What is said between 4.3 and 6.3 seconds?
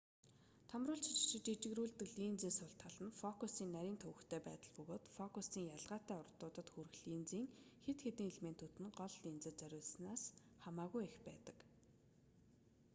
байдал бөгөөд фокусын ялгаатай